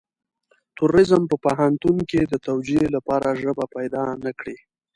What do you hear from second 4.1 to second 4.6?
نه کړي.